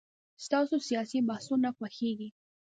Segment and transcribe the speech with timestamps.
[0.45, 2.29] ستاسو سياسي بحثونه خوښيږي.